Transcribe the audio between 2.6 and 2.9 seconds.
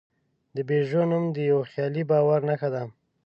ده.